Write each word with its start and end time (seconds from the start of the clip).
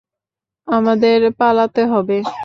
আমাদের 0.67 1.19
পালাতে 1.39 1.81
হবে। 1.85 2.17